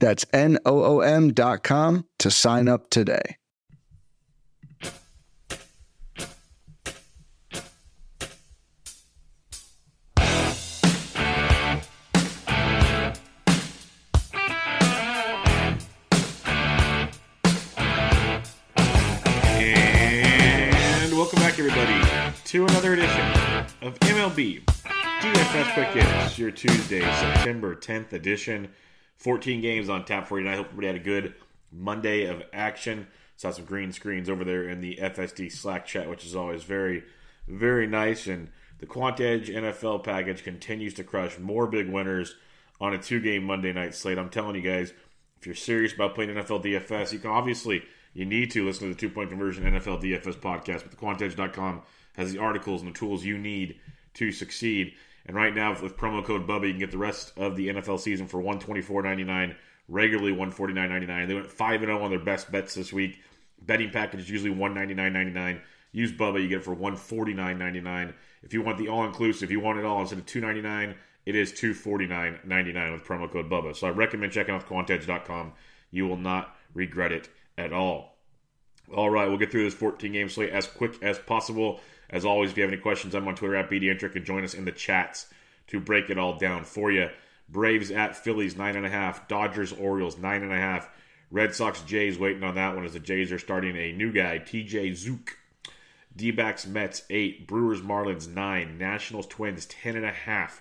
[0.00, 3.36] That's N-O-O-M dot com to sign up today.
[19.62, 22.02] And welcome back, everybody,
[22.46, 23.20] to another edition
[23.82, 24.64] of MLB
[25.20, 28.68] DFS Quick Hits, your Tuesday, September 10th edition.
[29.20, 31.34] 14 games on tap for you, I hope everybody had a good
[31.70, 33.06] Monday of action.
[33.36, 37.04] Saw some green screens over there in the FSD Slack chat, which is always very,
[37.46, 38.26] very nice.
[38.26, 42.34] And the Quant Edge NFL package continues to crush more big winners
[42.80, 44.18] on a two game Monday night slate.
[44.18, 44.92] I'm telling you guys,
[45.38, 47.82] if you're serious about playing NFL DFS, you can obviously
[48.14, 50.82] you need to listen to the two point conversion NFL DFS podcast.
[50.82, 51.82] But thequantedge.com
[52.16, 53.78] has the articles and the tools you need
[54.14, 54.94] to succeed.
[55.26, 58.00] And right now, with promo code Bubba, you can get the rest of the NFL
[58.00, 59.56] season for one twenty four ninety nine,
[59.88, 61.28] regularly one forty nine ninety nine.
[61.28, 63.20] They went five and zero on their best bets this week.
[63.62, 65.60] Betting package is usually one ninety nine ninety nine.
[65.92, 68.14] Use Bubba, you get it for one forty nine ninety nine.
[68.42, 70.62] If you want the all inclusive, if you want it all instead of two ninety
[70.62, 70.94] nine,
[71.26, 73.76] it is two forty nine ninety nine with promo code Bubba.
[73.76, 75.52] So I recommend checking out quantedge.com.
[75.90, 78.16] You will not regret it at all.
[78.94, 81.80] All right, we'll get through this 14 game slate as quick as possible.
[82.10, 84.54] As always, if you have any questions, I'm on Twitter at BDentric and join us
[84.54, 85.26] in the chats
[85.68, 87.08] to break it all down for you.
[87.48, 89.28] Braves at Phillies, 9.5.
[89.28, 90.86] Dodgers, Orioles, 9.5.
[91.30, 94.38] Red Sox, Jays waiting on that one as the Jays are starting a new guy,
[94.38, 95.38] TJ Zook.
[96.16, 97.46] D backs, Mets, 8.
[97.46, 98.76] Brewers, Marlins, 9.
[98.76, 100.60] Nationals, Twins, 10.5.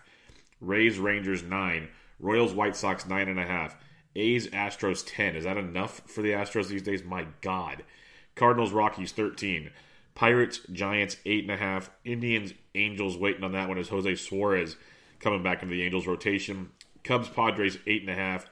[0.62, 1.88] Rays, Rangers, 9.
[2.20, 3.74] Royals, White Sox, 9.5.
[4.16, 5.36] A's, Astros, 10.
[5.36, 7.04] Is that enough for the Astros these days?
[7.04, 7.84] My God.
[8.36, 9.72] Cardinals, Rockies, 13.
[10.20, 11.88] Pirates, Giants, 8.5.
[12.04, 14.76] Indians, Angels waiting on that one as Jose Suarez
[15.22, 16.72] coming back into the Angels rotation.
[17.06, 18.44] Cubs, Padres, 8.5.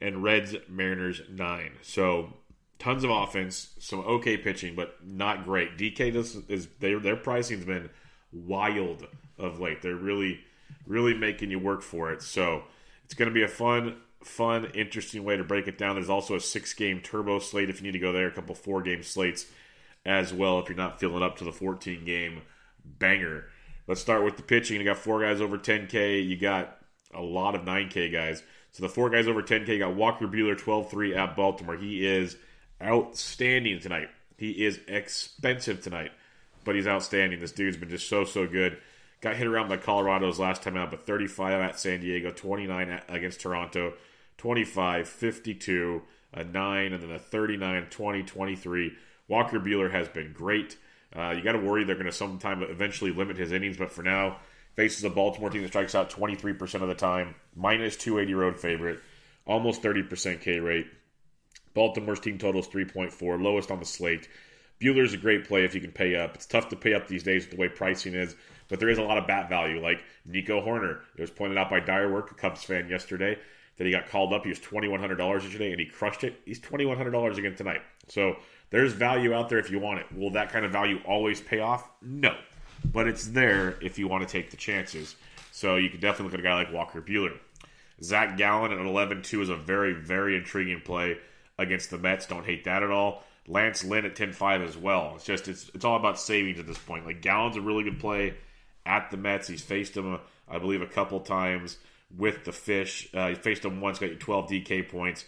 [0.00, 1.72] And Reds, Mariners, 9.
[1.82, 2.34] So
[2.78, 5.76] tons of offense, some okay pitching, but not great.
[5.76, 7.90] DK does, is their their pricing's been
[8.32, 9.04] wild
[9.36, 9.82] of late.
[9.82, 10.42] They're really,
[10.86, 12.22] really making you work for it.
[12.22, 12.62] So
[13.04, 15.96] it's going to be a fun, fun, interesting way to break it down.
[15.96, 18.54] There's also a six game turbo slate if you need to go there, a couple
[18.54, 19.46] four game slates
[20.06, 22.42] as well if you're not feeling up to the 14 game
[22.84, 23.46] banger.
[23.88, 24.78] Let's start with the pitching.
[24.78, 26.26] You got four guys over 10K.
[26.26, 26.78] You got
[27.12, 28.42] a lot of 9K guys.
[28.70, 31.76] So the four guys over 10K you got Walker Buehler 12 3 at Baltimore.
[31.76, 32.36] He is
[32.80, 34.08] outstanding tonight.
[34.38, 36.12] He is expensive tonight,
[36.64, 37.40] but he's outstanding.
[37.40, 38.78] This dude's been just so, so good.
[39.22, 43.04] Got hit around by Colorado's last time out, but 35 at San Diego, 29 at,
[43.08, 43.94] against Toronto,
[44.36, 46.02] 25, 52,
[46.34, 48.92] a 9, and then a 39, 20, 23.
[49.28, 50.76] Walker Buehler has been great.
[51.14, 54.02] Uh, you got to worry they're going to sometime eventually limit his innings, but for
[54.02, 54.38] now,
[54.74, 59.00] faces a Baltimore team that strikes out 23% of the time, minus 280 road favorite,
[59.46, 60.86] almost 30% K rate.
[61.74, 64.28] Baltimore's team total is 3.4, lowest on the slate.
[64.80, 66.34] Buehler's a great play if you can pay up.
[66.34, 68.36] It's tough to pay up these days with the way pricing is,
[68.68, 69.80] but there is a lot of bat value.
[69.80, 73.38] Like Nico Hoerner, it was pointed out by Dyer Dirework, a Cubs fan yesterday,
[73.78, 74.42] that he got called up.
[74.42, 76.40] He was $2,100 yesterday, and he crushed it.
[76.44, 77.82] He's $2,100 again tonight.
[78.08, 78.36] So
[78.70, 80.06] there's value out there if you want it.
[80.14, 81.88] Will that kind of value always pay off?
[82.02, 82.36] No.
[82.84, 85.16] But it's there if you want to take the chances.
[85.52, 87.38] So you can definitely look at a guy like Walker Buehler.
[88.02, 91.18] Zach Gallen at 11 2 is a very, very intriguing play
[91.58, 92.26] against the Mets.
[92.26, 93.24] Don't hate that at all.
[93.48, 95.12] Lance Lynn at 10 5 as well.
[95.14, 97.06] It's just, it's, it's all about savings at this point.
[97.06, 98.34] Like, Gallen's a really good play
[98.84, 99.48] at the Mets.
[99.48, 100.18] He's faced him,
[100.48, 101.78] I believe, a couple times
[102.16, 103.08] with the Fish.
[103.14, 105.24] Uh, he faced him once, got you 12 DK points.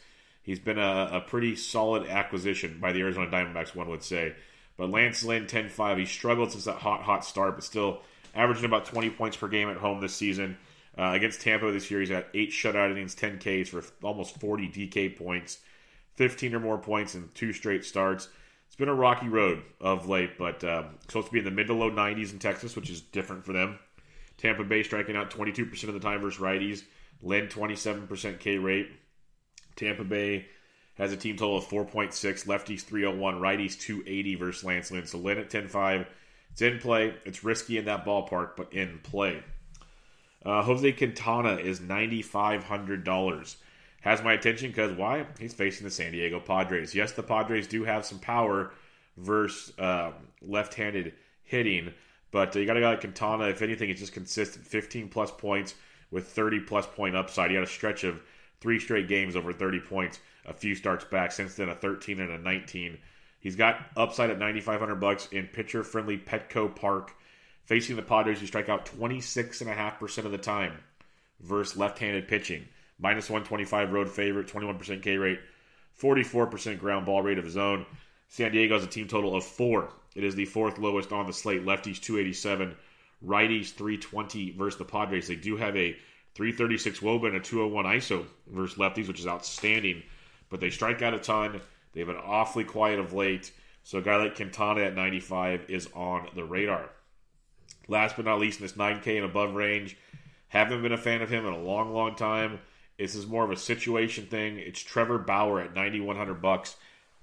[0.48, 4.34] He's been a, a pretty solid acquisition by the Arizona Diamondbacks, one would say.
[4.78, 5.98] But Lance Lynn, 10 5.
[5.98, 8.00] He struggled since that hot, hot start, but still
[8.34, 10.56] averaging about 20 points per game at home this season.
[10.97, 14.68] Uh, against Tampa this year, he's got eight shutout innings, 10 Ks for almost 40
[14.68, 15.59] DK points,
[16.15, 18.30] 15 or more points in two straight starts.
[18.68, 21.66] It's been a rocky road of late, but um, supposed to be in the mid
[21.66, 23.78] to low 90s in Texas, which is different for them.
[24.39, 26.84] Tampa Bay striking out 22% of the time versus righties.
[27.21, 28.89] Lynn, 27% K rate.
[29.78, 30.47] Tampa Bay
[30.98, 32.13] has a team total of 4.6,
[32.47, 35.07] lefties 301, righties 280 versus Lance Lynn.
[35.07, 36.07] So Lynn at 10 5.
[36.51, 37.15] It's in play.
[37.25, 39.42] It's risky in that ballpark, but in play.
[40.45, 43.57] Uh, Jose Quintana is $9,500.
[44.01, 45.25] has my attention because why?
[45.39, 46.95] He's facing the San Diego Padres.
[46.95, 48.72] Yes, the Padres do have some power
[49.16, 51.15] versus um, left-handed
[51.45, 51.92] hitting,
[52.30, 53.45] but you got a guy like Quintana.
[53.45, 55.75] If anything, it's just consistent, 15 plus points
[56.10, 57.51] with 30 plus point upside.
[57.51, 58.21] He had a stretch of
[58.60, 60.21] three straight games over 30 points.
[60.47, 62.99] A few starts back since then, a 13 and a 19.
[63.41, 67.13] He's got upside at 9,500 bucks in pitcher-friendly Petco Park,
[67.65, 70.78] facing the Padres you strike out 26.5% of the time
[71.41, 72.66] versus left-handed pitching
[72.99, 75.41] minus 125 road favorite, 21% K rate,
[76.01, 77.87] 44% ground ball rate of his own.
[78.28, 79.93] San Diego has a team total of four.
[80.15, 81.65] It is the fourth lowest on the slate.
[81.65, 82.75] Lefties 287,
[83.25, 85.28] righties 320 versus the Padres.
[85.28, 85.97] They do have a
[86.39, 90.05] 336 Woba and a 201 ISO versus lefties, which is outstanding.
[90.49, 91.61] But they strike out a ton.
[91.93, 93.51] They've been awfully quiet of late.
[93.83, 96.91] So a guy like Quintana at 95 is on the radar.
[97.89, 99.97] Last but not least, in this 9K and above range,
[100.47, 102.61] haven't been a fan of him in a long, long time.
[102.99, 104.59] This is more of a situation thing.
[104.59, 106.77] It's Trevor Bauer at 9100 bucks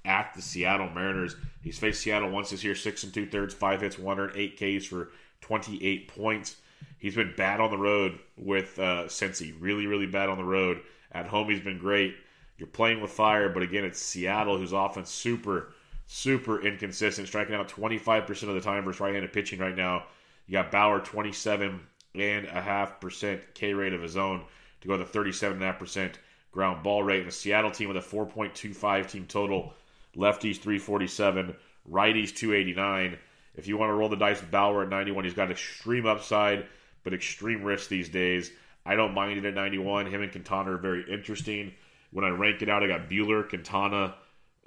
[0.04, 1.38] at the Seattle Mariners.
[1.62, 4.58] He's faced Seattle once this year, six and two thirds, five hits, one earned, eight
[4.58, 6.58] Ks for 28 points.
[6.98, 10.82] He's been bad on the road with uh, Cincy, really, really bad on the road.
[11.12, 12.16] At home, he's been great.
[12.58, 15.74] You're playing with fire, but again, it's Seattle who's often super,
[16.08, 20.06] super inconsistent, striking out 25% of the time versus right-handed pitching right now.
[20.48, 21.80] You got Bauer 27
[22.16, 24.44] and a half percent K rate of his own
[24.82, 26.14] to go to 37.5%
[26.52, 27.20] ground ball rate.
[27.20, 29.74] And a Seattle team with a 4.25 team total.
[30.16, 31.56] Lefties 347,
[31.92, 33.18] righties 289.
[33.56, 36.66] If you want to roll the dice with Bauer at 91, he's got extreme upside,
[37.06, 38.52] but extreme risk these days.
[38.86, 40.08] I don't mind it at 91.
[40.08, 41.72] Him and Quintana are very interesting.
[42.12, 44.16] When I rank it out, I got Buehler, Quintana,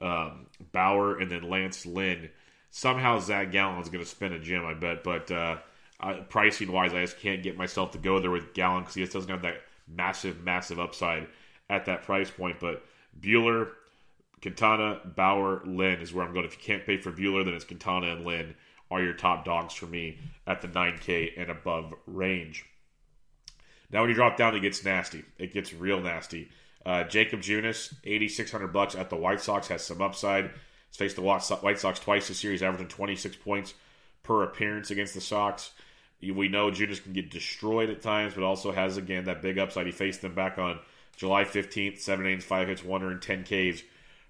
[0.00, 2.30] um, Bauer, and then Lance Lynn.
[2.70, 5.04] Somehow Zach Gallen's going to spin a gem, I bet.
[5.04, 5.58] But uh,
[6.30, 9.12] pricing wise, I just can't get myself to go there with Gallen because he just
[9.12, 11.26] doesn't have that massive, massive upside
[11.68, 12.60] at that price point.
[12.60, 12.84] But
[13.20, 13.70] Buehler,
[14.42, 16.46] Quintana, Bauer, Lynn is where I'm going.
[16.46, 18.54] If you can't pay for Buehler, then it's Quintana and Lynn
[18.90, 22.64] are your top dogs for me at the 9K and above range.
[23.90, 25.24] Now, when you drop down, it gets nasty.
[25.38, 26.50] It gets real nasty.
[26.84, 30.50] Uh, Jakob Junis, 8600 bucks at the White Sox, has some upside.
[30.88, 33.74] He's faced the White Sox twice this series, averaging 26 points
[34.22, 35.72] per appearance against the Sox.
[36.20, 39.86] We know Junis can get destroyed at times, but also has, again, that big upside.
[39.86, 40.80] He faced them back on
[41.16, 43.82] July 15th, 7 innings, 5 hits, 110 Ks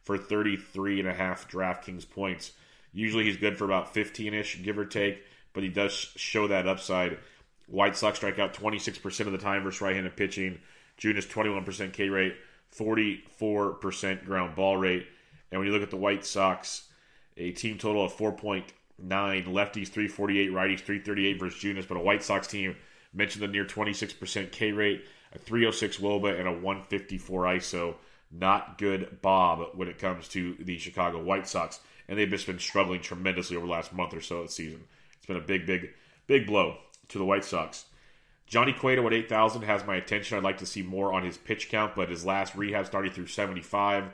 [0.02, 2.52] for 33 and a half DraftKings points.
[2.92, 6.66] Usually he's good for about 15 ish, give or take, but he does show that
[6.66, 7.18] upside.
[7.66, 10.58] White Sox strike out 26% of the time versus right handed pitching.
[10.98, 12.36] Junis 21% K rate,
[12.76, 15.06] 44% ground ball rate.
[15.50, 16.88] And when you look at the White Sox,
[17.36, 18.64] a team total of 4.9
[18.98, 22.76] nine, lefties 348, righties 338 versus Junis, but a White Sox team
[23.12, 27.94] mentioned the near 26% K rate, a 306 Woba, and a 154 ISO.
[28.30, 31.80] Not good, Bob, when it comes to the Chicago White Sox.
[32.08, 34.84] And they've just been struggling tremendously over the last month or so of the season.
[35.16, 35.90] It's been a big, big,
[36.26, 36.78] big blow
[37.08, 37.84] to the White Sox.
[38.46, 40.38] Johnny Cueto at 8,000 has my attention.
[40.38, 43.26] I'd like to see more on his pitch count, but his last rehab started through
[43.26, 44.04] 75.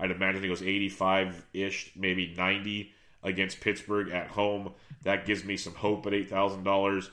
[0.00, 4.72] I'd imagine he goes 85 ish, maybe 90 against Pittsburgh at home.
[5.02, 7.10] That gives me some hope at eight thousand uh, dollars.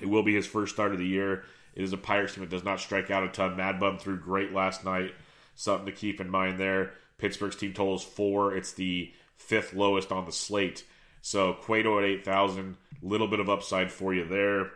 [0.00, 1.44] It will be his first start of the year.
[1.74, 3.56] It is a Pirates team that does not strike out a ton.
[3.56, 5.14] Mad Bum threw great last night.
[5.54, 6.92] Something to keep in mind there.
[7.18, 8.56] Pittsburgh's team total is four.
[8.56, 10.84] It's the fifth lowest on the slate.
[11.20, 14.70] So Cueto at eight thousand, little bit of upside for you there.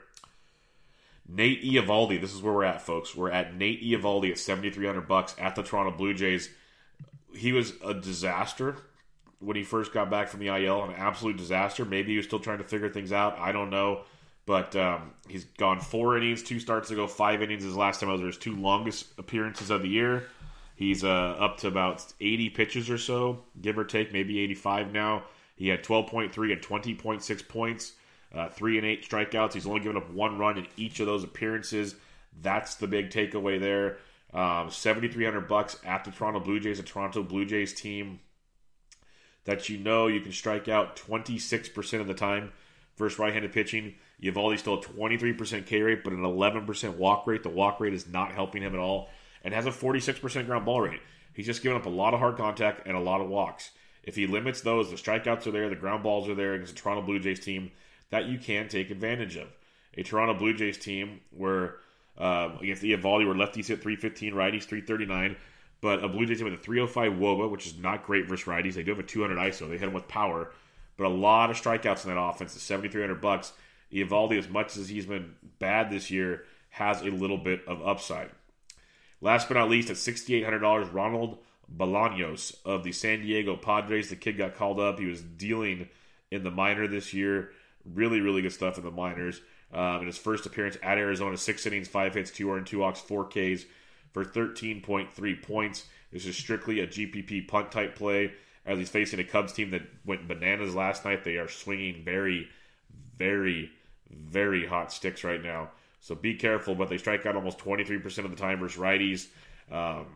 [1.29, 3.15] Nate Eovaldi, this is where we're at, folks.
[3.15, 6.51] We're at Nate Eovaldi at seventy three hundred bucks at the Toronto Blue Jays.
[7.35, 8.77] He was a disaster
[9.39, 11.85] when he first got back from the IL, an absolute disaster.
[11.85, 13.39] Maybe he was still trying to figure things out.
[13.39, 14.03] I don't know.
[14.45, 18.21] But um, he's gone four innings, two starts ago, five innings his last time out.
[18.21, 20.25] His two longest appearances of the year.
[20.83, 25.23] He's uh, up to about 80 pitches or so, give or take, maybe 85 now.
[25.55, 27.93] He had 12.3 and 20.6 points,
[28.35, 29.53] uh, three and eight strikeouts.
[29.53, 31.95] He's only given up one run in each of those appearances.
[32.41, 33.99] That's the big takeaway there.
[34.35, 38.19] Um, 7,300 bucks at the Toronto Blue Jays, a Toronto Blue Jays team
[39.45, 42.51] that you know you can strike out 26% of the time
[42.97, 43.95] versus right-handed pitching.
[44.21, 47.45] Eovaldi still a 23% K rate, but an 11% walk rate.
[47.45, 49.11] The walk rate is not helping him at all,
[49.45, 51.01] and has a 46% ground ball rate.
[51.35, 53.71] He's just giving up a lot of hard contact and a lot of walks.
[54.03, 56.77] If he limits those, the strikeouts are there, the ground balls are there against a
[56.77, 57.71] Toronto Blue Jays team
[58.11, 59.49] that you can take advantage of.
[59.97, 61.77] A Toronto Blue Jays team where
[62.19, 65.37] um, against Eovaldi, where lefties hit 315, righties 339.
[65.81, 68.75] But a Blue Jays team with a 305 Woba, which is not great versus righties.
[68.75, 69.69] They do have a 200 ISO.
[69.69, 70.53] They hit them with power,
[70.97, 72.55] but a lot of strikeouts in that offense.
[72.55, 73.53] The 7,300 bucks,
[73.93, 78.31] Eovaldi, as much as he's been bad this year, has a little bit of upside.
[79.23, 81.39] Last but not least, at $6,800, Ronald
[81.75, 84.11] Bolaños of the San Diego Padres.
[84.11, 84.99] The kid got called up.
[84.99, 85.89] He was dealing
[86.33, 87.53] in the minor this year.
[87.85, 89.41] Really, really good stuff in the minors.
[89.73, 93.01] Um, in his first appearance at Arizona, six innings, five hits, two earned, two walks,
[93.01, 93.65] four Ks
[94.13, 95.87] for 13.3 points.
[96.13, 98.33] This is strictly a GPP punt type play
[98.67, 101.25] as he's facing a Cubs team that went bananas last night.
[101.25, 102.49] They are swinging very,
[103.17, 103.71] very,
[104.11, 105.71] very hot sticks right now.
[106.03, 109.29] So be careful, but they strike out almost 23% of the time versus righties.
[109.71, 110.07] Um,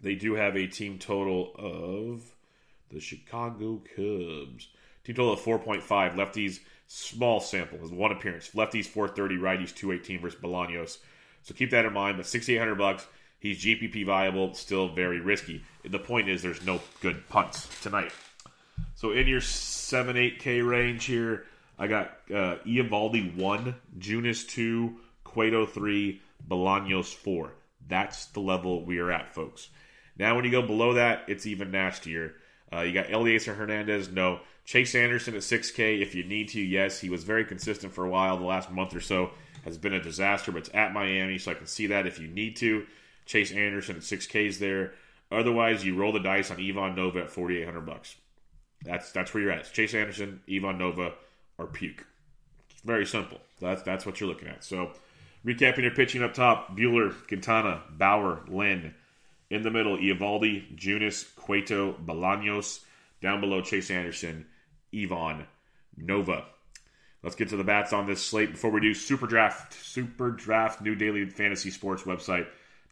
[0.00, 2.22] they do have a team total of
[2.90, 4.68] the Chicago Cubs.
[5.02, 5.82] Team total of 4.5.
[5.82, 8.50] Lefties, small sample, is one appearance.
[8.54, 10.98] Lefties 430, righties 218 versus Bolaños.
[11.42, 12.16] So keep that in mind.
[12.16, 13.08] But 6,800 bucks.
[13.40, 15.64] He's GPP viable, still very risky.
[15.84, 18.12] The point is, there's no good punts tonight.
[18.94, 21.44] So in your 7 8K range here,
[21.78, 27.52] I got uh, Eovaldi 1, Junis 2, Cueto 3, Bolaños 4.
[27.88, 29.68] That's the level we are at, folks.
[30.18, 32.34] Now, when you go below that, it's even nastier.
[32.72, 34.40] Uh, you got Elieser Hernandez, no.
[34.64, 36.98] Chase Anderson at 6K, if you need to, yes.
[36.98, 38.36] He was very consistent for a while.
[38.36, 39.30] The last month or so
[39.64, 42.28] has been a disaster, but it's at Miami, so I can see that if you
[42.28, 42.86] need to.
[43.26, 44.94] Chase Anderson at 6Ks there.
[45.30, 48.16] Otherwise, you roll the dice on Ivan Nova at 4800 bucks.
[48.82, 49.60] That's that's where you're at.
[49.60, 51.12] It's Chase Anderson, Ivan Nova,
[51.58, 52.06] or puke.
[52.70, 53.38] It's very simple.
[53.60, 54.64] That's that's what you're looking at.
[54.64, 54.92] So,
[55.44, 58.94] recapping your pitching up top: Buehler, Quintana, Bauer, Lynn.
[59.48, 62.80] In the middle, Eovaldi, Junis, Cueto, Bolaños.
[63.22, 64.46] Down below, Chase Anderson,
[64.94, 65.46] Ivan,
[65.96, 66.44] Nova.
[67.22, 69.72] Let's get to the bats on this slate before we do Super Draft.
[69.72, 72.46] Super Draft, new daily fantasy sports website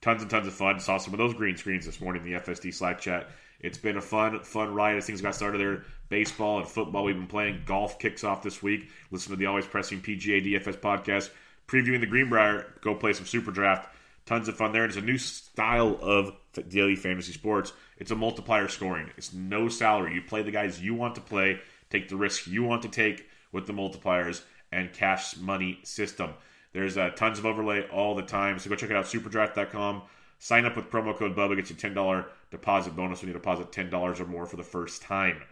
[0.04, 0.78] tons and tons of fun.
[0.78, 3.28] Saw some of those green screens this morning in the FSD Slack chat.
[3.64, 5.84] It's been a fun, fun ride as things got started there.
[6.10, 7.62] Baseball and football we've been playing.
[7.64, 8.90] Golf kicks off this week.
[9.10, 11.30] Listen to the Always Pressing PGA DFS podcast
[11.66, 12.74] previewing the Greenbrier.
[12.82, 13.88] Go play some Super Draft.
[14.26, 14.84] Tons of fun there.
[14.84, 16.36] It's a new style of
[16.68, 17.72] daily fantasy sports.
[17.96, 19.10] It's a multiplier scoring.
[19.16, 20.12] It's no salary.
[20.12, 23.26] You play the guys you want to play, take the risk you want to take
[23.50, 24.42] with the multipliers,
[24.72, 26.34] and cash money system.
[26.74, 28.58] There's uh, tons of overlay all the time.
[28.58, 30.02] So go check it out, superdraft.com.
[30.38, 34.20] Sign up with promo code Bubba, gets you $10 deposit bonus when you deposit $10
[34.20, 35.42] or more for the first time.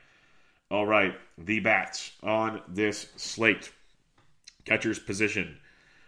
[0.71, 3.71] All right, the bats on this slate.
[4.65, 5.59] Catcher's position.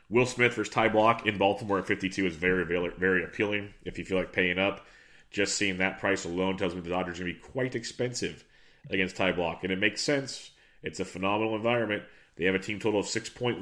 [0.08, 3.98] Will Smith versus Ty Blach in Baltimore at 52 is very, very, very appealing if
[3.98, 4.86] you feel like paying up.
[5.30, 8.44] Just seeing that price alone tells me the Dodgers are going to be quite expensive
[8.90, 9.62] against Ty Blach.
[9.62, 10.52] And it makes sense.
[10.82, 12.04] It's a phenomenal environment.
[12.36, 13.60] They have a team total of 6.1,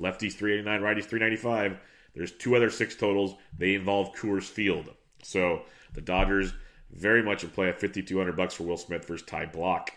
[0.00, 1.78] lefties 389, righties 395.
[2.14, 3.36] There's two other six totals.
[3.56, 4.90] They involve Coors Field.
[5.26, 5.62] So
[5.94, 6.52] the Dodgers
[6.90, 9.88] very much in play at 5200 bucks for Will Smith versus Ty Blach.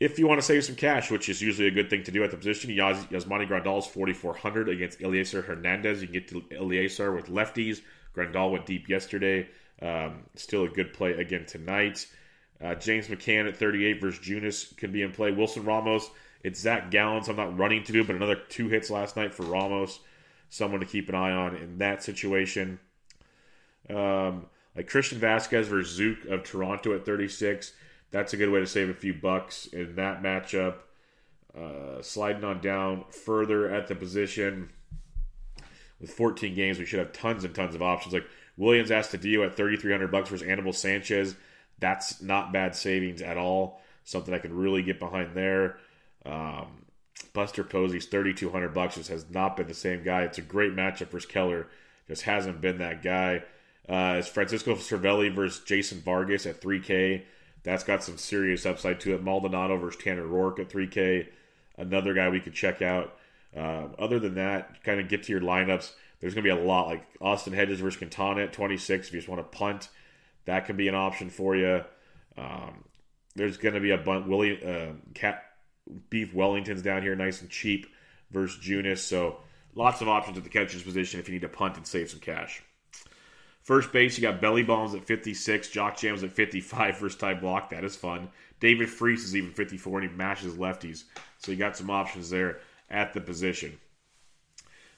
[0.00, 2.24] If you want to save some cash, which is usually a good thing to do
[2.24, 6.00] at the position, Yas- Yasmani Grandal is 4400 against Elieser Hernandez.
[6.00, 7.80] You can get to Elieser with lefties.
[8.16, 9.48] Grandal went deep yesterday.
[9.80, 12.06] Um, still a good play again tonight.
[12.60, 15.30] Uh, James McCann at 38 versus Junis can be in play.
[15.30, 16.10] Wilson Ramos
[16.44, 19.32] it's Zach Gallen, so I'm not running to do, but another two hits last night
[19.32, 20.00] for Ramos.
[20.48, 22.78] Someone to keep an eye on in that situation.
[23.90, 24.46] Um,
[24.76, 27.72] like Christian Vázquez versus Zook of Toronto at 36.
[28.10, 30.76] That's a good way to save a few bucks in that matchup.
[31.56, 34.70] Uh, sliding on down further at the position
[36.00, 38.12] with 14 games, we should have tons and tons of options.
[38.12, 38.26] Like
[38.58, 41.36] Willians Astudillo at 3,300 bucks versus Anibal Sanchez.
[41.78, 43.80] That's not bad savings at all.
[44.04, 45.78] Something I can really get behind there.
[46.26, 46.84] Um,
[47.32, 50.22] Buster Posey's 3200 bucks just has not been the same guy.
[50.22, 51.68] It's a great matchup versus Keller.
[52.08, 53.42] Just hasn't been that guy.
[53.88, 57.22] Uh, it's Francisco Cervelli versus Jason Vargas at 3K.
[57.64, 59.22] That's got some serious upside to it.
[59.22, 61.26] Maldonado versus Tanner Roark at 3K.
[61.76, 63.16] Another guy we could check out.
[63.56, 65.92] Uh, other than that, kind of get to your lineups.
[66.20, 69.08] There's going to be a lot like Austin Hedges versus Quintana at 26.
[69.08, 69.88] If you just want to punt,
[70.44, 71.82] that can be an option for you.
[72.36, 72.84] Um,
[73.34, 74.26] there's going to be a bunch.
[74.26, 75.42] Willie uh, Cat
[76.10, 77.86] Beef Wellington's down here nice and cheap
[78.30, 78.98] versus Junis.
[78.98, 79.38] So
[79.74, 82.20] lots of options at the catcher's position if you need to punt and save some
[82.20, 82.62] cash.
[83.62, 87.70] First base, you got Belly Bombs at 56, Jock Jams at 55, first time block.
[87.70, 88.28] That is fun.
[88.58, 91.04] David Freese is even 54, and he mashes lefties.
[91.38, 92.58] So you got some options there
[92.90, 93.78] at the position.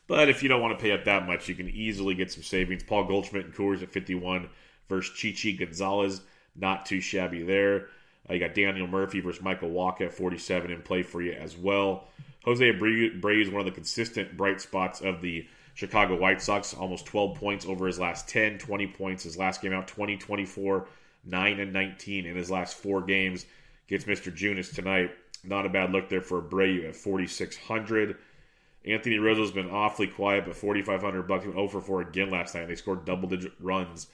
[0.07, 2.43] But if you don't want to pay up that much, you can easily get some
[2.43, 2.83] savings.
[2.83, 4.49] Paul Goldschmidt and Coors at 51
[4.89, 6.23] versus Chichi Gonzalez.
[6.57, 7.89] Not too shabby there.
[8.29, 11.57] Uh, you got Daniel Murphy versus Michael Wacha at 47 in play for you as
[11.57, 12.09] well.
[12.45, 16.73] Jose Abreu is one of the consistent bright spots of the Chicago White Sox.
[16.75, 20.89] Almost 12 points over his last 10, 20 points his last game out, 20, 24,
[21.25, 23.47] 9, and 19 in his last four games.
[23.87, 24.35] Gets Mr.
[24.35, 25.11] Junis tonight.
[25.43, 28.17] Not a bad look there for Abreu at 4,600.
[28.87, 31.45] Anthony Rizzo's been awfully quiet, but 4,500 bucks.
[31.45, 32.69] He went 0 for 4 again last night.
[32.69, 34.09] They scored double digit runs.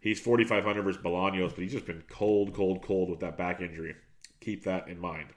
[0.00, 3.94] He's 4,500 versus Bolaños, but he's just been cold, cold, cold with that back injury.
[4.40, 5.28] Keep that in mind.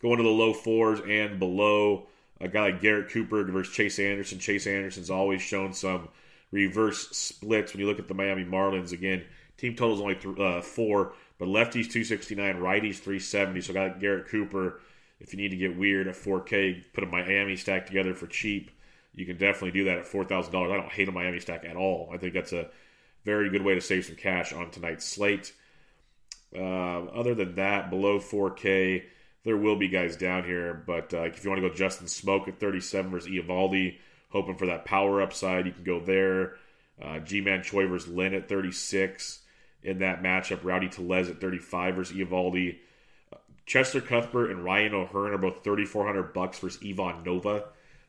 [0.00, 2.06] Going to the low fours and below,
[2.42, 4.38] a guy like Garrett Cooper versus Chase Anderson.
[4.38, 6.08] Chase Anderson's always shown some
[6.50, 8.92] reverse splits when you look at the Miami Marlins.
[8.92, 9.24] Again,
[9.56, 13.60] team total is only th- uh, four, but lefties 269, righties 370.
[13.62, 14.80] So, got Garrett Cooper
[15.22, 18.70] if you need to get weird at 4K, put a Miami stack together for cheap.
[19.14, 20.72] You can definitely do that at $4,000.
[20.72, 22.10] I don't hate a Miami stack at all.
[22.12, 22.68] I think that's a
[23.24, 25.52] very good way to save some cash on tonight's slate.
[26.54, 29.04] Uh, other than that, below 4K,
[29.44, 30.82] there will be guys down here.
[30.86, 33.98] But uh, if you want to go Justin Smoak at 37 versus Eovaldi,
[34.30, 36.56] hoping for that power upside, you can go there.
[37.00, 39.40] Uh, Ji-Man Choi versus Lynn at 36
[39.82, 40.60] in that matchup.
[40.62, 42.78] Rowdy Tellez at 35 versus Eovaldi.
[43.66, 47.64] Cheslor Cuthbert and Ryan O'Hearn are both 3400 bucks versus Ivan Nova.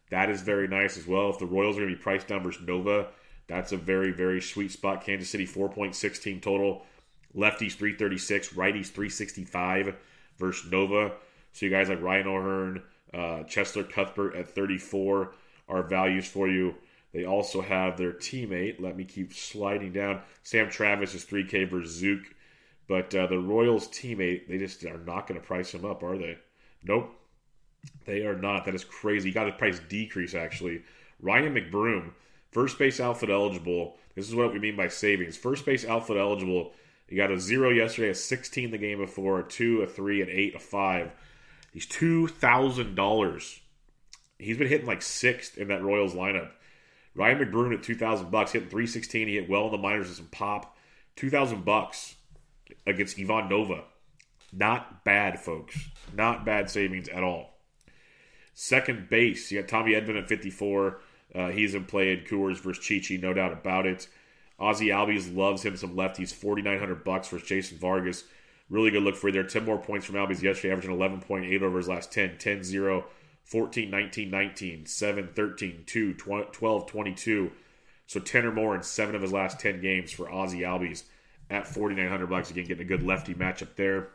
[0.10, 1.30] That is very nice as well.
[1.30, 3.08] If the Royals are going to be priced down versus Nova,
[3.48, 5.04] that's a very, very sweet spot.
[5.04, 6.86] Kansas City 4.16 total.
[7.36, 9.96] Lefties 336, righties 365
[10.38, 11.14] versus Nova.
[11.52, 15.34] So you guys like Ryan O'Hearn, uh, Cheslor Cuthbert at 34
[15.70, 16.76] are values for you.
[17.14, 18.82] They also have their teammate.
[18.82, 20.22] Let me keep sliding down.
[20.42, 22.22] Sam Travis is 3K versus Zook.
[22.88, 26.18] But uh, the Royals teammate, they just are not going to price him up, are
[26.18, 26.38] they?
[26.84, 27.16] Nope.
[28.06, 28.66] They are not.
[28.66, 29.30] That is crazy.
[29.30, 30.84] You got the price decrease, actually.
[31.22, 32.12] Ryan McBroom,
[32.52, 33.98] first base outfit eligible.
[34.16, 35.38] This is what we mean by savings.
[35.38, 36.74] First base outfit eligible.
[37.08, 40.30] You got a zero yesterday, a 16 the game before, a two, a three, an
[40.30, 41.12] eight, a five.
[41.72, 43.60] He's $2,000.
[44.40, 46.52] He's been hitting like sixth in that Royals lineup.
[47.16, 49.28] Ryan McBroom at 2000 bucks, hitting 316.
[49.28, 50.76] He hit well in the minors with some pop.
[51.16, 52.16] 2000 bucks
[52.88, 53.84] against Ivan Nova.
[54.52, 55.78] Not bad, folks.
[56.16, 57.58] Not bad savings at all.
[58.54, 61.02] Second base, you got Tommy Edman at 54.
[61.34, 64.08] Uh, he's in play in Coors versus Chichi, no doubt about it.
[64.60, 68.24] Ozzy Albies loves him some lefties, 4900 bucks for Jason Vargas.
[68.70, 69.44] Really good look for you there.
[69.44, 72.38] 10 more points from Albies yesterday, averaging 11.8 over his last 10.
[72.38, 73.06] 10 0,
[73.44, 77.52] 14 19 19, 7 13, 2, 12 22.
[78.06, 81.04] So 10 or more in seven of his last 10 games for Ozzy Albies
[81.50, 84.10] at 4900 bucks again getting a good lefty matchup there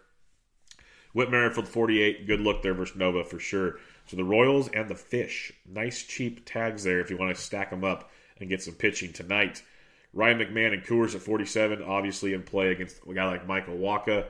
[1.13, 4.95] Whit Merrifield 48 good look there versus Nova for sure so the Royals and the
[4.95, 8.75] Fish nice cheap tags there if you want to stack them up and get some
[8.75, 9.63] pitching tonight
[10.15, 14.27] Ryan McMahon and Coors at 47 obviously in play against a guy like Michael Wacha.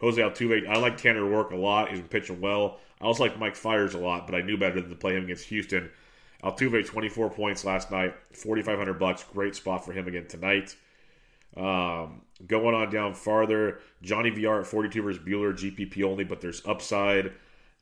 [0.00, 1.90] Jose Altuve I like Tanner Roark a lot.
[1.90, 2.78] He's been pitching well.
[3.00, 5.24] I also like Mike Fiers a lot but I knew better than to play him
[5.24, 5.90] against Houston.
[6.42, 9.24] Altuve 24 points last night 4500 bucks.
[9.32, 10.74] Great spot for him again tonight.
[11.56, 16.62] Um, going on down farther, Johnny VR at 42 versus Buehler, GPP only, but there's
[16.66, 17.32] upside.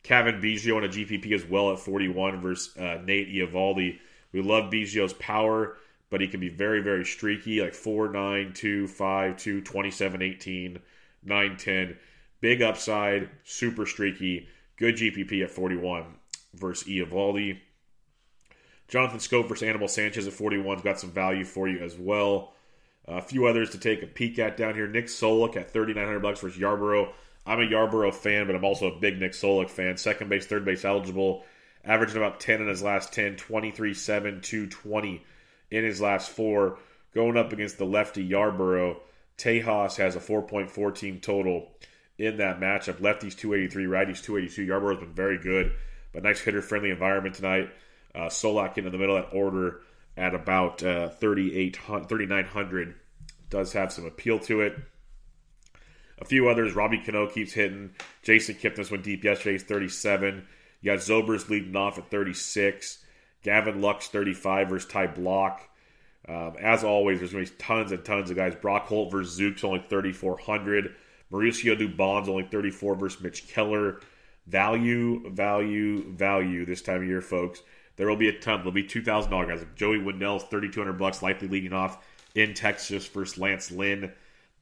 [0.03, 3.99] Cavan Biggio on a GPP as well at 41 versus uh, Nate Eovaldi.
[4.33, 5.77] We love Biggio's power,
[6.11, 10.79] but he can be very, very streaky, like 4, 9, 2, 5, 2, 27, 18,
[11.23, 11.97] 9, 10.
[12.41, 16.05] Big upside, super streaky, good GPP at 41
[16.55, 17.59] versus Eovaldi.
[18.89, 22.55] Jonathan Schoop versus Animal Sanchez at 41's got some value for you as well.
[23.07, 24.89] A few others to take a peek at down here.
[24.89, 27.13] Nick Solak at 3900 bucks versus Yarbrough.
[27.47, 29.97] I'm a Yarbrough fan, but I'm also a big Nick Solak fan.
[29.97, 31.45] Second base, third base eligible.
[31.85, 35.25] Averaging about 10 in his last 10, 23 7, 220
[35.71, 36.79] in his last four.
[37.15, 38.97] Going up against the lefty Yarbrough.
[39.37, 41.71] Tejas has a 4.4 team total
[42.19, 43.01] in that matchup.
[43.01, 44.67] Lefties 283, righties 282.
[44.67, 45.73] Yarbrough's been very good,
[46.13, 47.71] but nice hitter friendly environment tonight.
[48.15, 49.81] Uh, Solak in the middle at order
[50.17, 52.95] at about uh, 3,900
[53.49, 54.77] does have some appeal to it.
[56.21, 57.95] A few others, Robbie Cano keeps hitting.
[58.23, 60.47] Jason Kipnis went deep yesterday, he's 37.
[60.83, 62.99] You got Zobrist leading off at 36.
[63.43, 65.61] Gavin Lux, 35 versus Ty Blach.
[66.29, 68.55] Um, as always, there's going to be tons and tons of guys.
[68.55, 70.95] Brock Holt versus Zook's only 3,400.
[71.33, 74.01] Mauricio Dubon's only 34 versus Mitch Keller.
[74.47, 77.63] Value, value, value this time of year, folks.
[78.01, 78.61] There will be a ton.
[78.61, 79.63] There'll be two thousand dollar guys.
[79.77, 82.03] Joey Wendle's thirty two hundred bucks, likely leading off
[82.35, 84.11] in Texas versus Lance Lynn.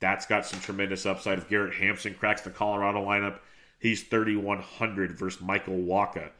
[0.00, 1.38] That's got some tremendous upside.
[1.38, 3.38] If Garrett Hampson cracks the Colorado lineup,
[3.78, 6.30] he's thirty one hundred versus Michael Wacha.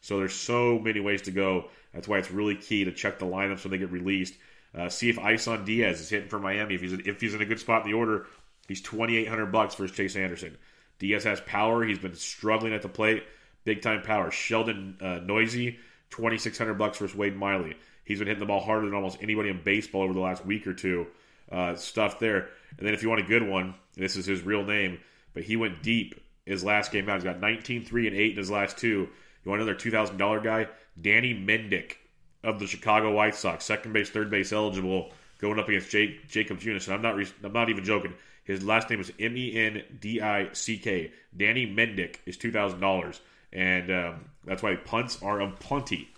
[0.00, 1.68] So there's so many ways to go.
[1.92, 4.34] That's why it's really key to check the lineups when they get released.
[4.74, 6.74] Uh, see if Isan Diaz is hitting for Miami.
[6.74, 8.26] If he's if he's in a good spot in the order,
[8.66, 10.56] he's twenty eight hundred bucks versus Chase Anderson.
[10.98, 11.84] Diaz has power.
[11.84, 13.24] He's been struggling at the plate,
[13.64, 14.30] big time power.
[14.30, 15.76] Sheldon uh, Neuse
[16.10, 17.76] 2600 bucks versus Wade Miley.
[18.04, 20.66] He's been hitting the ball harder than almost anybody in baseball over the last week
[20.66, 21.06] or two.
[21.50, 22.48] Uh, stuff there.
[22.76, 24.98] And then if you want a good one, this is his real name,
[25.34, 27.16] but he went deep his last game out.
[27.16, 29.08] He's got 19 3 and 8 in his last two.
[29.44, 30.68] You want another $2,000 guy?
[31.00, 31.96] Danny Mendick
[32.42, 36.86] of the Chicago White Sox, second base, third base eligible, going up against Jake, Junis.
[36.86, 38.14] And I'm not, re- I'm not even joking.
[38.44, 41.12] His last name is M E N D I C K.
[41.36, 43.20] Danny Mendick is $2,000.
[43.52, 46.08] And um, that's why punts are of plenty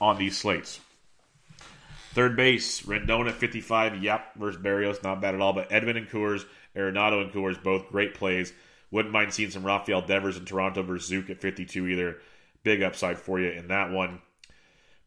[0.00, 0.80] on these slates.
[2.12, 4.02] Third base, Rendon at 55.
[4.02, 5.54] Yep, versus Berríos, not bad at all.
[5.54, 6.44] But Edman and Coors,
[6.76, 8.52] Arenado and Coors, both great plays.
[8.90, 12.18] Wouldn't mind seeing some Rafael Devers in Toronto versus Zook at 52 either.
[12.62, 14.20] Big upside for you in that one.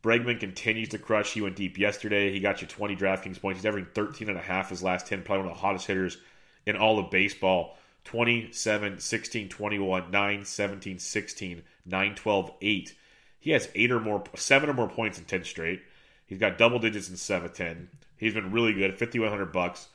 [0.04, 1.34] Bregman continues to crush.
[1.34, 2.32] He went deep yesterday.
[2.32, 3.60] He got you 20 DraftKings points.
[3.60, 5.24] He's averaging 13 and a half his last 10.
[5.24, 6.18] Probably one of the hottest hitters
[6.66, 7.78] in all of baseball.
[8.04, 12.96] 27, 16, 21, 9, 17, 16, 9, 12, 8.
[13.40, 15.82] He has eight or more, seven or more points in 10 straight.
[16.28, 17.90] He's got double digits in 7 10.
[18.18, 18.98] He's been really good.
[18.98, 19.88] 5100 bucks.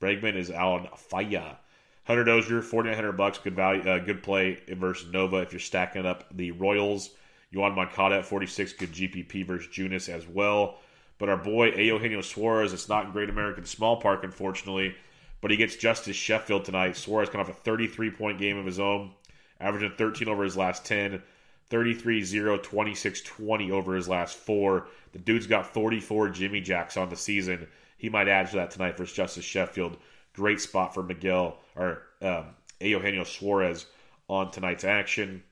[0.00, 1.56] Bregman is on fire.
[2.06, 3.38] Hunter Dozier, 4900 bucks.
[3.38, 7.10] Good value, uh, good play versus Nova if you're stacking up the Royals.
[7.52, 10.78] Yoan Moncada at 46, good GPP versus Junis as well.
[11.18, 14.94] But our boy Eugenio Suarez, it's not Great American Small Park, unfortunately,
[15.40, 16.96] but he gets Justus Sheffield tonight.
[16.96, 19.12] Suarez coming off a 33 point game of his own,
[19.58, 21.20] averaging 13 over his last 10,
[21.70, 24.86] 33 0, 26 20 over his last four.
[25.12, 27.66] The dude's got 44 Jimmy Jacks on the season.
[27.98, 29.96] He might add to that tonight versus Justus Sheffield.
[30.36, 32.44] Great spot for Miguel or um,
[32.78, 33.86] Eugenio Suarez
[34.28, 35.42] on tonight's action.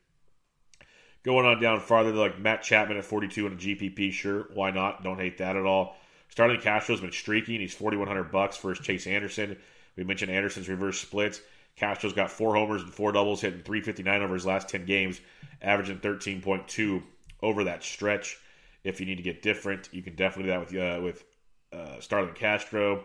[1.23, 5.03] Going on down farther, like Matt Chapman at 42 in a GPP, sure, why not?
[5.03, 5.97] Don't hate that at all.
[6.29, 7.61] Starlin Castro's been streaking.
[7.61, 9.57] He's 4100 bucks for his Chase Anderson.
[9.97, 11.41] We mentioned Anderson's reverse splits.
[11.77, 15.21] Castro's got four homers and four doubles, hitting 359 over his last 10 games,
[15.63, 17.03] averaging 13.2
[17.43, 18.39] over that stretch.
[18.85, 21.25] If you need to get different, you can definitely do that with uh, with
[21.73, 23.05] uh, Starlin Castro.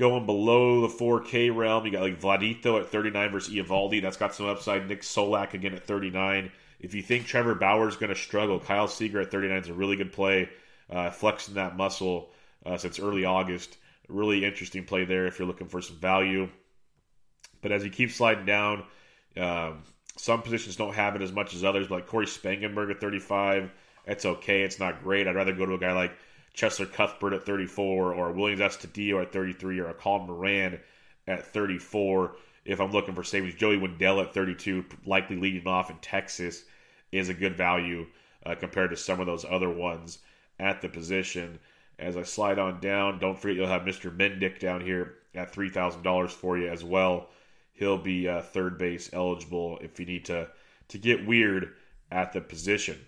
[0.00, 4.00] Going below the 4K realm, you got like Vladito at 39 versus Eovaldi.
[4.00, 4.88] That's got some upside.
[4.88, 6.50] Nick Solak again at 39.
[6.80, 9.74] If you think Trevor Bauer is going to struggle, Kyle Seager at 39 is a
[9.74, 10.48] really good play,
[10.88, 12.30] uh, flexing that muscle
[12.64, 13.76] uh, since early August.
[14.08, 16.48] Really interesting play there if you're looking for some value.
[17.60, 18.84] But as you keep sliding down,
[19.36, 19.82] um,
[20.16, 21.88] some positions don't have it as much as others.
[21.88, 23.70] But like Cory Spangenberg at 35,
[24.06, 24.62] it's okay.
[24.62, 25.28] It's not great.
[25.28, 26.12] I'd rather go to a guy like
[26.54, 30.80] Cheslor Cuthbert at 34, or Willians Astudillo at 33, or a Colin Moran
[31.26, 32.36] at 34.
[32.64, 36.64] If I'm looking for savings, Joey Wendle at 32, likely leading off in Texas,
[37.12, 38.06] is a good value
[38.44, 40.18] uh, compared to some of those other ones
[40.58, 41.58] at the position.
[41.98, 44.14] As I slide on down, don't forget you'll have Mr.
[44.14, 47.30] Mendick down here at $3,000 for you as well.
[47.72, 50.48] He'll be uh, third base eligible if you need to
[50.88, 51.74] to get weird
[52.10, 52.98] at the position.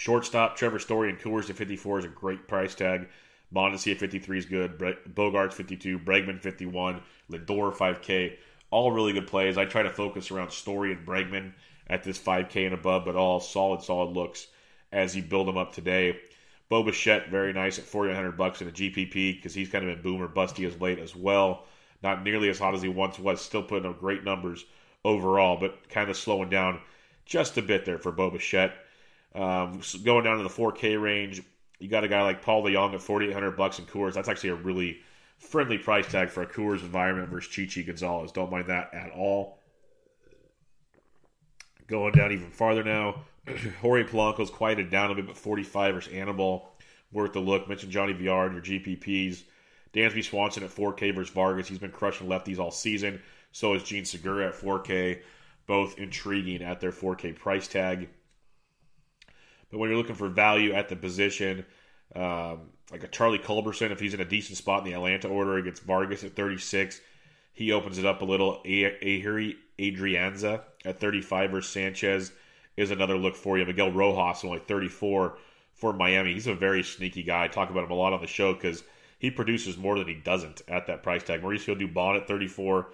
[0.00, 3.08] Shortstop, Trevor Story and Coors at 54 is a great price tag.
[3.54, 4.78] Mondesi at 53 is good.
[4.78, 8.38] Bogaerts 52, Bregman 51, Lindor 5K.
[8.70, 9.58] All really good plays.
[9.58, 11.52] I try to focus around Story and Bregman
[11.86, 14.46] at this 5K and above, but all solid, solid looks
[14.90, 16.18] as you build them up today.
[16.70, 20.02] Bo Bichette, very nice at 4,900 bucks in a GPP because he's kind of been
[20.02, 21.66] boomer busty as late as well.
[22.02, 24.64] Not nearly as hot as he once was, still putting up great numbers
[25.04, 26.80] overall, but kind of slowing down
[27.26, 28.72] just a bit there for Bo Bichette.
[29.34, 31.42] Um, going down to the 4K range,
[31.78, 34.14] you got a guy like Paul DeJong at 4,800 bucks in Coors.
[34.14, 35.00] That's actually a really
[35.38, 38.32] friendly price tag for a Coors environment versus Chichi Gonzalez.
[38.32, 39.58] Don't mind that at all.
[41.86, 43.24] Going down even farther now,
[43.80, 46.68] Jorge Polanco's quieted down a bit, but 45 versus Animal.
[47.12, 47.68] Worth the look.
[47.68, 49.42] Mentioned Johnny VR in your GPPs.
[49.92, 51.66] Dansby Swanson at 4K versus Vargas.
[51.66, 53.20] He's been crushing lefties all season.
[53.50, 55.20] So is Jean Segura at 4K.
[55.66, 58.08] Both intriguing at their 4K price tag.
[59.70, 61.64] But when you're looking for value at the position,
[62.14, 65.56] um, like a Charlie Culberson, if he's in a decent spot in the Atlanta order
[65.58, 67.00] against Vargas at 36,
[67.52, 68.60] he opens it up a little.
[68.64, 72.32] Ehire Adrianza at 35 versus Sanchez
[72.76, 73.64] is another look for you.
[73.64, 75.38] Miguel Rojas, only 34
[75.74, 76.34] for Miami.
[76.34, 77.44] He's a very sneaky guy.
[77.44, 78.82] I talk about him a lot on the show because
[79.18, 81.42] he produces more than he doesn't at that price tag.
[81.42, 82.88] Mauricio Dubon at 34.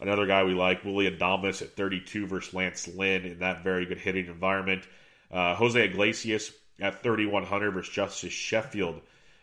[0.00, 3.98] Another guy we like, Willy Adames at 32 versus Lance Lynn in that very good
[3.98, 4.86] hitting environment.
[5.30, 9.00] Uh, Jose Iglesias at 3,100 versus Justus Sheffield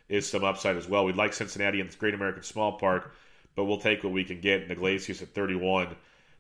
[0.10, 1.06] is some upside as well.
[1.06, 3.14] We'd like Cincinnati in the Great American Small Park,
[3.56, 4.62] but we'll take what we can get.
[4.62, 5.96] And Iglesias at 31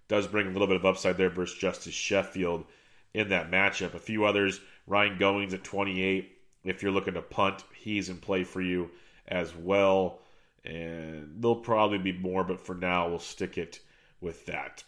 [0.08, 2.66] does bring a little bit of upside there versus Justus Sheffield
[3.14, 3.94] in that matchup.
[3.94, 6.32] A few others, Ryan Goins at 28.
[6.64, 8.90] If you're looking to punt, he's in play for you
[9.28, 10.20] as well.
[10.64, 13.80] And there'll probably be more, but for now, we'll stick it
[14.22, 14.84] with that.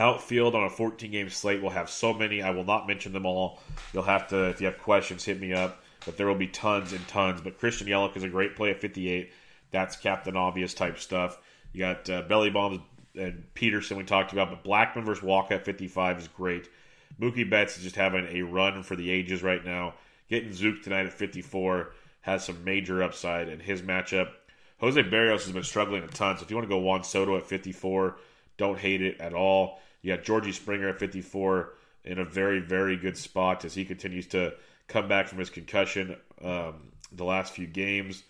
[0.00, 2.42] Outfield on a 14 game slate will have so many.
[2.42, 3.60] I will not mention them all.
[3.92, 5.82] You'll have to, if you have questions, hit me up.
[6.06, 7.42] But there will be tons and tons.
[7.42, 9.30] But Christian Yelich is a great play at 58.
[9.70, 11.38] That's Captain Obvious type stuff.
[11.72, 12.80] You got uh, Belly Bombs
[13.14, 14.50] and Pederson we talked about.
[14.50, 16.68] But Blackmon versus Walker at 55 is great.
[17.20, 19.94] Mookie Betts is just having a run for the ages right now.
[20.28, 24.30] Getting Zook tonight at 54 has some major upside in his matchup.
[24.78, 27.36] Jose Berríos has been struggling a ton, so if you want to go Juan Soto
[27.36, 28.16] at 54,
[28.56, 29.80] don't hate it at all.
[30.02, 31.72] You got Georgie Springer at 54
[32.04, 34.54] in a very, very good spot as he continues to
[34.88, 38.22] come back from his concussion um, the last few games.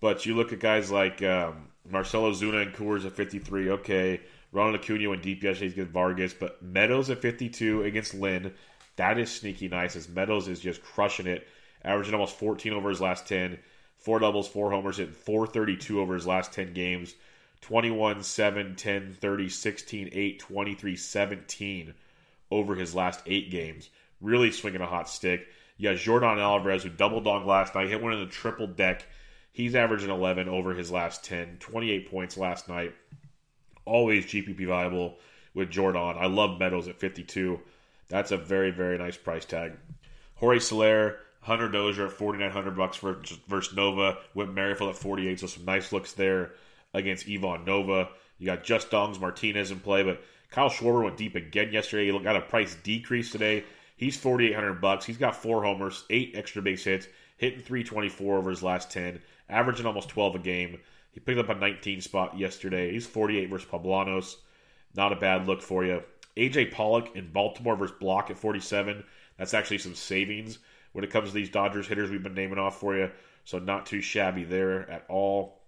[0.00, 4.20] But you look at guys like um, Marcell Ozuna and Coors at 53, okay.
[4.52, 8.52] Ronald Acuna went deep yesterday against Vargas, but Meadows at 52 against Lynn.
[8.96, 11.46] That is sneaky nice as Meadows is just crushing it,
[11.84, 13.58] averaging almost 14 over his last 10,
[13.96, 17.14] four doubles, four homers, hitting 432 over his last 10 games.
[17.62, 21.94] 21, 7, 10, 30, 16, 8, 23, 17
[22.50, 23.88] over his last eight games.
[24.20, 25.46] Really swinging a hot stick.
[25.78, 29.06] You got Yordan Alvarez, who double dong last night, hit one in the triple deck.
[29.52, 32.94] He's averaging 11 over his last 10, 28 points last night.
[33.84, 35.18] Always GPP viable
[35.54, 36.16] with Jordan.
[36.18, 37.60] I love Meadows at 52.
[38.08, 39.72] That's a very, very nice price tag.
[40.36, 44.18] Jorge Soler, Hunter Dozier at 4900 bucks versus Nova.
[44.34, 46.52] Whit Merrifield at 48, so some nice looks there
[46.94, 48.08] against Ivan Nova.
[48.38, 52.10] You got Just Dongs Martinez in play, but Kyle Schwarber went deep again yesterday.
[52.10, 53.64] He got a price decrease today.
[53.96, 55.04] He's 4800 bucks.
[55.04, 59.86] He's got four homers, eight extra base hits, hitting 324 over his last 10, averaging
[59.86, 60.80] almost 12 a game.
[61.12, 62.92] He picked up a 19 spot yesterday.
[62.92, 64.36] He's 48 versus Poblanos.
[64.94, 66.02] Not a bad look for you.
[66.36, 69.04] AJ Pollock in Baltimore versus Blach at 47.
[69.38, 70.58] That's actually some savings
[70.92, 73.10] when it comes to these Dodgers hitters we've been naming off for you.
[73.44, 75.61] So not too shabby there at all.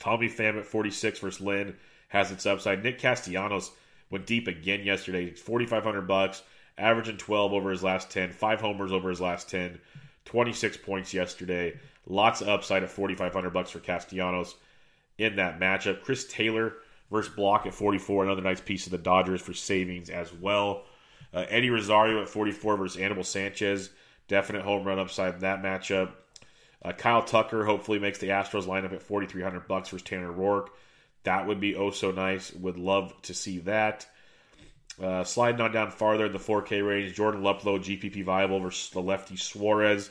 [0.00, 1.76] Tommy Pham at 46 versus Lynn
[2.08, 2.82] has its upside.
[2.82, 3.70] Nick Castellanos
[4.10, 5.30] went deep again yesterday.
[5.30, 6.42] 4,500 bucks,
[6.76, 9.78] averaging 12 over his last 10, five homers over his last 10,
[10.24, 11.78] 26 points yesterday.
[12.06, 14.56] Lots of upside at 4,500 bucks for Castellanos
[15.18, 16.02] in that matchup.
[16.02, 16.74] Chris Taylor
[17.10, 20.84] versus Blach at 44, another nice piece of the Dodgers for savings as well.
[21.32, 23.90] Uh, Eddie Rosario at 44 versus Anibal Sanchez,
[24.28, 26.12] definite home run upside in that matchup.
[26.82, 30.68] Uh, Kyle Tucker hopefully makes the Astros lineup at 4,300 bucks versus Tanner Roark.
[31.24, 32.52] That would be oh so nice.
[32.52, 34.06] Would love to see that.
[35.00, 39.00] Uh, sliding on down farther in the 4K range, Jordan Luplow, GPP viable versus the
[39.00, 40.10] lefty Suarez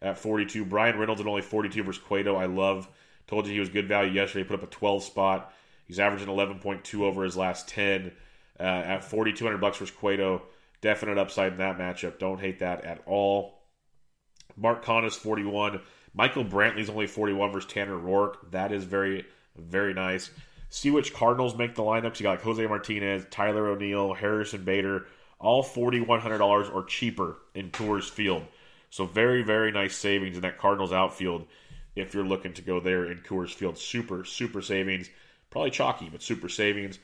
[0.00, 0.64] at 42.
[0.64, 2.36] Bryan Reynolds at only 42 versus Cueto.
[2.36, 2.88] I love.
[3.26, 4.44] Told you he was good value yesterday.
[4.44, 5.52] Put up a 12 spot.
[5.86, 8.12] He's averaging 11.2 over his last 10
[8.58, 10.42] uh, at 4,200 bucks versus Cueto.
[10.80, 12.18] Definite upside in that matchup.
[12.18, 13.60] Don't hate that at all.
[14.56, 15.80] Mark Canha is 41.
[16.14, 18.50] Michael Brantley's only 41 versus Tanner Roark.
[18.50, 20.30] That is very, very nice.
[20.68, 22.18] See which Cardinals make the lineups.
[22.18, 25.06] You got like Jose Martinez, Tyler O'Neill, Harrison Bader,
[25.38, 28.44] all $4,100 or cheaper in Coors Field.
[28.90, 31.46] So very, very nice savings in that Cardinals outfield
[31.96, 33.78] if you're looking to go there in Coors Field.
[33.78, 35.10] Super, super savings.
[35.50, 36.98] Probably chalky, but super savings.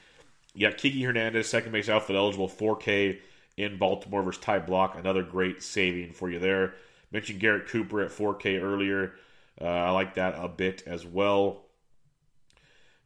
[0.54, 3.18] You got Kiki Hernandez, second base outfield eligible, 4K
[3.56, 4.98] in Baltimore versus Ty Blach.
[4.98, 6.74] Another great saving for you there.
[7.12, 9.14] Mentioned Garrett Cooper at 4K earlier.
[9.60, 11.66] Uh, I like that a bit as well.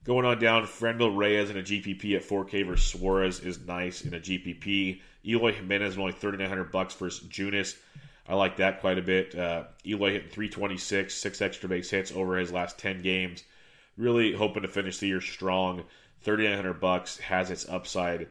[0.02, 4.14] Going on down, Franmil Reyes in a GPP at 4K versus Suarez is nice in
[4.14, 5.00] a GPP.
[5.26, 7.76] Eloy Jimenez only 3900 bucks versus Junis.
[8.26, 9.34] I like that quite a bit.
[9.34, 13.44] Uh, Eloy hitting 326, six extra base hits over his last 10 games.
[13.98, 15.84] Really hoping to finish the year strong.
[16.22, 18.28] 3900 bucks has its upside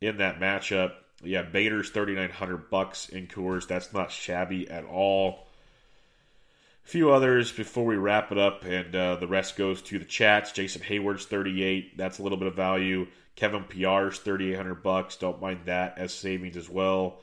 [0.00, 0.92] in that matchup.
[1.22, 3.66] Yeah, Bader's 3900 bucks in Coors.
[3.68, 5.46] That's not shabby at all.
[6.84, 10.04] A few others before we wrap it up, and uh, the rest goes to the
[10.04, 10.52] chats.
[10.52, 11.96] Jason Heyward's 38.
[11.98, 13.06] That's a little bit of value.
[13.36, 15.16] Kevin Pillar's 3800 bucks.
[15.16, 17.20] Don't mind that as savings as well.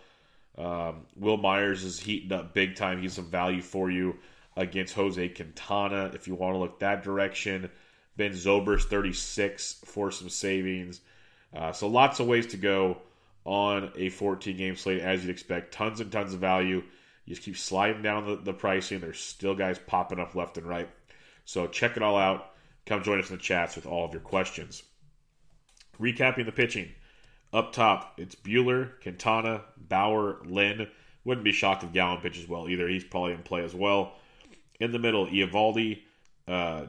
[0.57, 3.01] Um, Wil Myers is heating up big time.
[3.01, 4.17] He's some value for you
[4.55, 7.69] against Jose Quintana if you want to look that direction.
[8.15, 10.99] Ben Zobrist 36 for some savings.
[11.55, 12.97] Uh, so lots of ways to go
[13.47, 15.73] on a 14 game slate as you'd expect.
[15.73, 16.83] Tons and tons of value.
[17.25, 18.99] You just keep sliding down the, the pricing.
[18.99, 20.89] There's still guys popping up left and right.
[21.45, 22.51] So check it all out.
[22.85, 24.83] Come join us in the chats with all of your questions.
[25.99, 26.91] Recapping the pitching.
[27.53, 30.87] Up top, it's Buehler, Quintana, Bauer, Lynn.
[31.23, 32.87] Wouldn't be shocked if Gallen pitches well either.
[32.87, 34.15] He's probably in play as well.
[34.81, 36.01] In the middle, Eovaldi,
[36.49, 36.87] uh,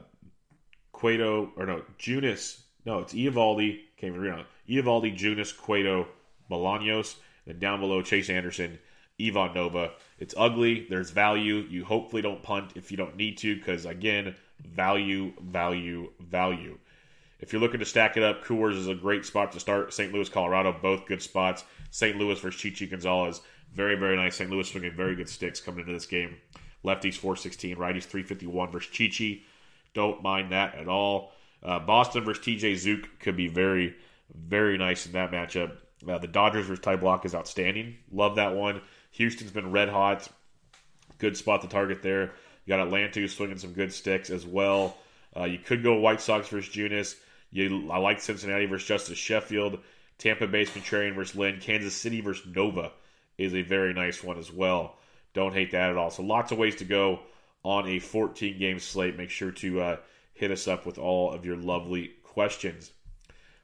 [0.91, 2.59] Cueto, or no, Junis.
[2.85, 3.79] No, it's Eovaldi.
[3.97, 6.07] Can't even read on Eovaldi, Junis, Cueto,
[6.49, 7.15] Bolaños.
[7.45, 8.79] Then down below, Chase Anderson,
[9.21, 9.91] Ivan Nova.
[10.17, 10.85] It's ugly.
[10.89, 11.65] There's value.
[11.69, 16.77] You hopefully don't punt if you don't need to, because again, value, value, value.
[17.39, 19.93] If you're looking to stack it up, Coors is a great spot to start.
[19.93, 20.11] St.
[20.11, 21.63] Louis, Colorado, both good spots.
[21.89, 22.17] St.
[22.17, 23.41] Louis versus Chichi Gonzalez,
[23.73, 24.35] very, very nice.
[24.35, 24.49] St.
[24.49, 26.37] Louis swinging very good sticks coming into this game.
[26.83, 29.43] Lefties 416, righties 351 versus Chichi.
[29.93, 31.31] Don't mind that at all.
[31.63, 33.95] Uh, Boston versus TJ Zook could be very,
[34.33, 35.77] very nice in that matchup.
[36.07, 37.97] Uh, the Dodgers versus Ty Blach is outstanding.
[38.11, 38.81] Love that one.
[39.11, 40.27] Houston's been red hot.
[41.17, 42.31] Good spot to target there.
[42.65, 44.97] You got Atlanta swinging some good sticks as well.
[45.35, 47.15] Uh, you could go White Sox versus Junis.
[47.51, 49.79] You, I like Cincinnati versus Justus Sheffield.
[50.17, 51.59] Tampa Bay's Contrarian versus Lynn.
[51.59, 52.91] Kansas City versus Nova
[53.37, 54.97] is a very nice one as well.
[55.33, 56.11] Don't hate that at all.
[56.11, 57.21] So lots of ways to go
[57.63, 59.17] on a 14 game slate.
[59.17, 59.97] Make sure to uh,
[60.33, 62.91] hit us up with all of your lovely questions.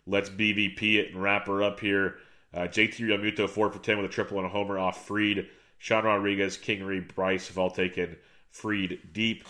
[0.08, 2.18] Let's BVP it and wrap her up here.
[2.56, 5.48] Uh, JT Realmuto, 4 for 10 with a triple and a homer off Fried.
[5.78, 8.16] Sean Rodriguez, Kingery, Bryce have all taken
[8.50, 9.46] Fried deep.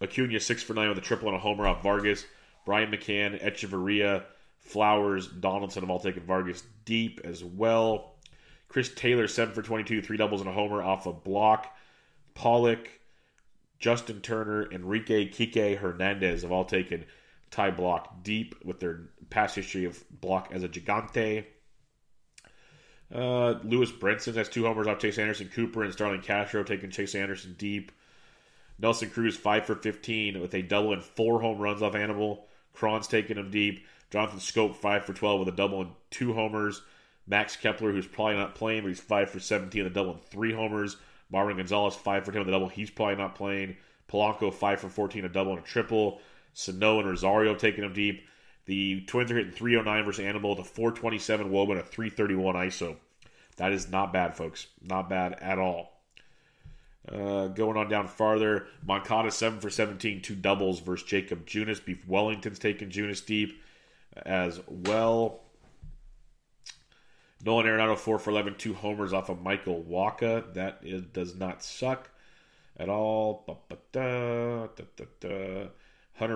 [0.00, 2.24] Acuna, 6 for 9 with a triple and a homer off Vargas.
[2.64, 4.24] Brian McCann, Hechavarria,
[4.60, 8.14] Flowers, Donaldson have all taken Vargas deep as well.
[8.68, 11.66] Chris Taylor, 7 for 22, three doubles and a homer off a of Blach.
[12.34, 12.88] Pollock,
[13.78, 17.04] Justin Turner, Enrique Kike Hernandez have all taken
[17.50, 21.44] Ty Blach deep with their past history of Blach as a gigante.
[23.14, 25.48] Uh, Lewis Brinson has two homers off Chase Anderson.
[25.48, 27.92] Cooper and Starlin Castro taking Chase Anderson deep.
[28.78, 32.40] Nelson Cruz five for fifteen with a double and four home runs off Aníbal.
[32.72, 33.86] Cron's taking him deep.
[34.10, 36.82] Jonathan Schoop five for twelve with a double and two homers.
[37.26, 40.24] Max Kepler, who's probably not playing, but he's five for seventeen with a double and
[40.24, 40.96] three homers.
[41.32, 42.68] Marwin Gonzalez five for ten with a double.
[42.68, 43.76] He's probably not playing.
[44.08, 46.20] Polanco five for fourteen, a double and a triple.
[46.52, 48.24] Sano and Rosario taking him deep.
[48.66, 52.96] The Twins are hitting 309 versus Aníbal, the 427 wOBA, and a 331 ISO.
[53.56, 54.66] That is not bad, folks.
[54.82, 55.92] Not bad at all.
[57.10, 61.84] Uh, going on down farther, Moncada 7 for 17, two doubles versus Jacob Junis.
[61.84, 63.60] Beef Wellington's taking Junis deep
[64.16, 65.40] as well.
[67.44, 70.54] Nolan Arenado 4 for 11, two homers off of Michael Wacha.
[70.54, 72.10] That is, does not suck
[72.78, 73.44] at all.
[73.94, 74.68] Hunter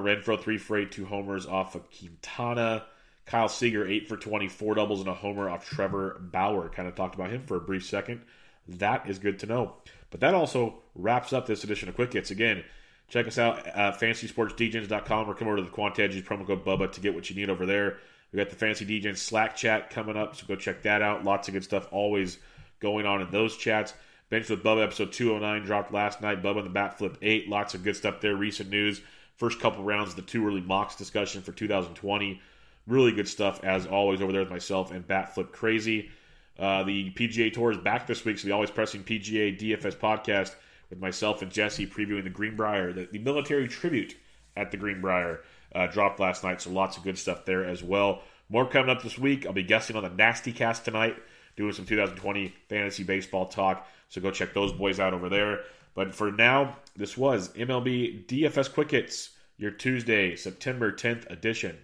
[0.03, 2.85] Renfroe 3 for 8, two homers off of Quintana.
[3.29, 6.71] Kyle Seager, 8 for 20, four doubles and a homer off Trevor Bauer.
[6.71, 8.23] Kind of talked about him for a brief second.
[8.67, 9.75] That is good to know.
[10.11, 12.31] But that also wraps up this edition of Quick Hits.
[12.31, 12.64] Again,
[13.09, 17.01] check us out at fantasysportsdgens.com or come over to the QuantEdge promo code BUBBA to
[17.01, 17.99] get what you need over there.
[18.33, 21.25] We got the Fantasy DJs Slack chat coming up, so go check that out.
[21.25, 22.38] Lots of good stuff always
[22.81, 23.93] going on in those chats.
[24.31, 26.43] Bench with Bubba episode 209 dropped last night.
[26.43, 27.49] Bubba and the Bat Flip 8.
[27.49, 28.37] Lots of good stuff there.
[28.37, 29.01] Recent news.
[29.37, 32.41] First couple rounds, of the two early mocks discussion for 2020.
[32.88, 36.11] Really good stuff as always over there with myself and Bat Flip Crazy.
[36.59, 40.55] Uh, the PGA Tour is back this week, so the Always Pressing PGA DFS podcast
[40.90, 44.16] with myself and Jesse previewing the Greenbrier, the, the military tribute
[44.57, 45.42] at the Greenbrier
[45.74, 46.62] uh, dropped last night.
[46.62, 48.22] So lots of good stuff there as well.
[48.48, 49.46] More coming up this week.
[49.46, 51.16] I'll be guesting on the Nasty Cast tonight,
[51.57, 53.87] doing some 2020 fantasy baseball talk.
[54.09, 55.61] So go check those boys out over there.
[55.94, 61.77] But for now, this was MLB DFS Quick Hits, your Tuesday, September 10th edition.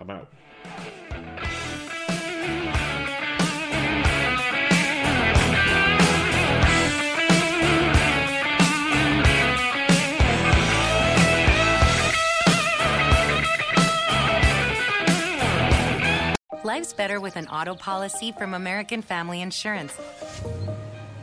[0.00, 0.28] I'm out.
[16.64, 19.92] Life's better with an auto policy from American Family Insurance.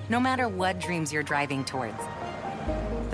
[0.10, 2.02] No matter what dreams you're driving towards.